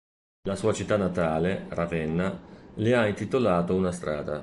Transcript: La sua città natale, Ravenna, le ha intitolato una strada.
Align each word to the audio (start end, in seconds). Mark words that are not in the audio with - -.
La 0.47 0.55
sua 0.55 0.73
città 0.73 0.97
natale, 0.97 1.67
Ravenna, 1.69 2.35
le 2.73 2.95
ha 2.95 3.05
intitolato 3.05 3.75
una 3.75 3.91
strada. 3.91 4.39